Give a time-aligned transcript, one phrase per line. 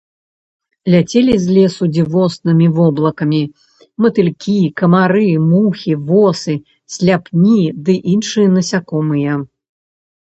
[0.93, 3.41] Ляцелі з лесу дзівоснымі воблакамі
[4.05, 6.53] матылькі, камары, мухі, восы,
[6.95, 9.41] сляпні ды іншыя насякомыя.